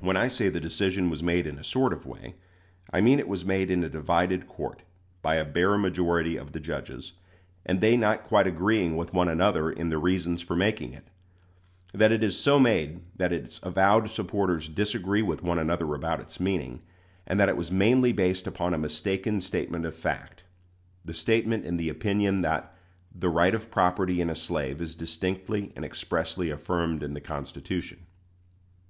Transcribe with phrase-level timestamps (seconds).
[0.00, 2.34] When I say the decision was made in a sort of way,
[2.92, 4.82] I mean it was made in a divided court,
[5.22, 7.12] by a bare majority of the judges,
[7.64, 11.08] and they not quite agreeing with one another in the reasons for making it;
[11.94, 16.38] that it is so made that its avowed supporters disagree with one another about its
[16.38, 16.82] meaning,
[17.26, 20.42] and that it was mainly based upon a mistaken statement of fact
[21.02, 22.76] the statement in the opinion that
[23.10, 28.00] "the right of property in a slave is distinctly and expressly affirmed in the Constitution."